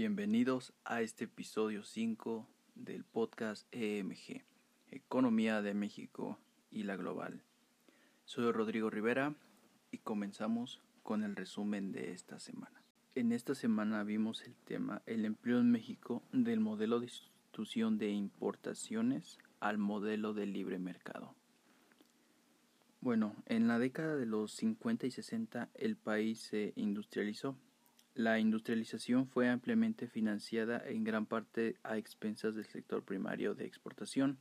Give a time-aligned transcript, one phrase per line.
[0.00, 2.46] Bienvenidos a este episodio 5
[2.76, 4.44] del podcast EMG,
[4.92, 6.38] Economía de México
[6.70, 7.42] y la Global.
[8.24, 9.34] Soy Rodrigo Rivera
[9.90, 12.80] y comenzamos con el resumen de esta semana.
[13.16, 18.10] En esta semana vimos el tema el empleo en México del modelo de sustitución de
[18.10, 21.34] importaciones al modelo de libre mercado.
[23.00, 27.56] Bueno, en la década de los 50 y 60 el país se industrializó
[28.18, 34.38] la industrialización fue ampliamente financiada en gran parte a expensas del sector primario de exportación.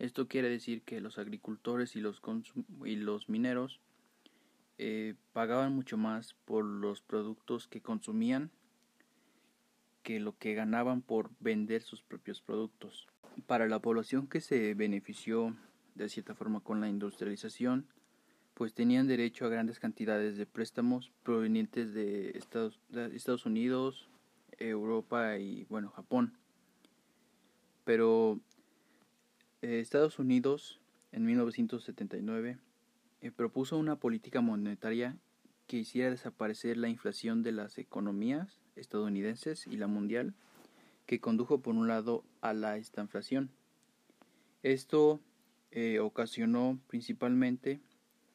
[0.00, 3.80] Esto quiere decir que los agricultores y los, mineros
[4.78, 8.50] eh, pagaban mucho más por los productos que consumían
[10.02, 13.06] que lo que ganaban por vender sus propios productos.
[13.46, 15.56] Para la población que se benefició
[15.94, 17.86] de cierta forma con la industrialización,
[18.58, 24.10] pues tenían derecho a grandes cantidades de préstamos provenientes de Estados, Unidos,
[24.58, 26.36] Europa y bueno, Japón.
[27.84, 28.40] Pero
[29.62, 30.80] eh, Estados Unidos
[31.12, 32.58] en 1979
[33.20, 35.16] eh, propuso una política monetaria
[35.68, 40.34] que hiciera desaparecer la inflación de las economías estadounidenses y la mundial,
[41.06, 43.52] que condujo por un lado a la estanflación.
[44.64, 45.20] Esto
[45.70, 47.80] eh, ocasionó principalmente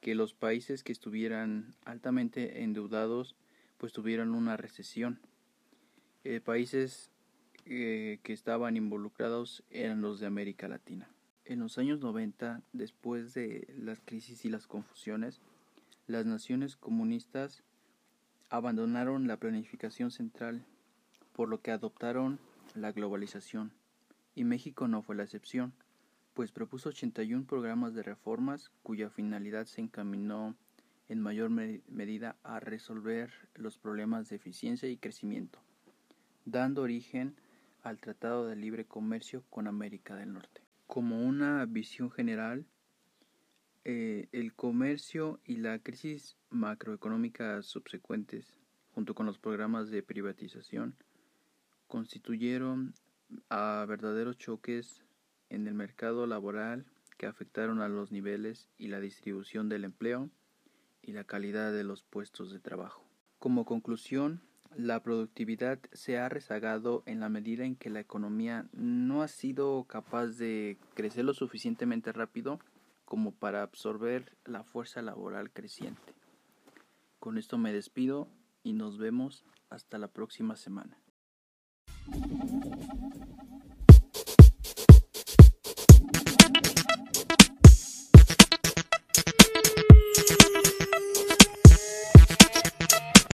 [0.00, 3.36] que los países que estuvieran altamente endeudados
[3.78, 5.20] pues tuvieran una recesión.
[6.24, 7.10] Eh, países
[7.64, 11.08] eh, que estaban involucrados eran los de América Latina.
[11.44, 15.40] En los años 90, después de las crisis y las confusiones,
[16.06, 17.62] las naciones comunistas
[18.50, 20.64] abandonaron la planificación central,
[21.32, 22.38] por lo que adoptaron
[22.74, 23.72] la globalización,
[24.34, 25.72] y México no fue la excepción
[26.38, 30.54] pues propuso 81 programas de reformas cuya finalidad se encaminó
[31.08, 35.58] en mayor medida a resolver los problemas de eficiencia y crecimiento,
[36.44, 37.34] dando origen
[37.82, 40.62] al Tratado de Libre Comercio con América del Norte.
[40.86, 42.64] Como una visión general,
[43.84, 48.60] eh, el comercio y la crisis macroeconómica subsecuentes,
[48.94, 50.94] junto con los programas de privatización,
[51.88, 52.94] constituyeron
[53.50, 55.02] a verdaderos choques
[55.50, 56.86] en el mercado laboral
[57.16, 60.30] que afectaron a los niveles y la distribución del empleo
[61.02, 63.04] y la calidad de los puestos de trabajo.
[63.38, 64.42] Como conclusión,
[64.76, 69.84] la productividad se ha rezagado en la medida en que la economía no ha sido
[69.84, 72.60] capaz de crecer lo suficientemente rápido
[73.04, 76.14] como para absorber la fuerza laboral creciente.
[77.18, 78.28] Con esto me despido
[78.62, 80.98] y nos vemos hasta la próxima semana.